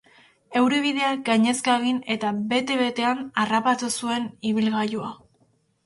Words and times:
Euri-bideak 0.61 1.21
gainezka 1.27 1.75
egin 1.83 2.01
eta 2.17 2.33
bete-betean 2.55 3.23
harrapatu 3.45 3.95
zuen 3.97 4.31
ibilgailua. 4.55 5.17